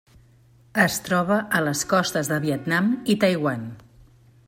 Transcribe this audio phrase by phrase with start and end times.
[0.83, 3.73] Es troba a les costes de Vietnam i Taiwan.